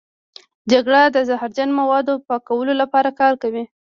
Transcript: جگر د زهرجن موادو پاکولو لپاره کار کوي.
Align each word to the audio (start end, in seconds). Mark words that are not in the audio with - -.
جگر 0.71 0.95
د 1.15 1.17
زهرجن 1.29 1.69
موادو 1.79 2.13
پاکولو 2.27 2.73
لپاره 2.81 3.09
کار 3.19 3.33
کوي. 3.41 3.63